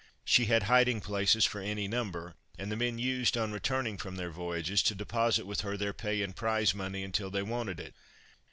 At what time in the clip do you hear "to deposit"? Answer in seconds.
4.81-5.45